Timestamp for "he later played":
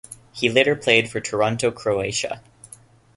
0.31-1.11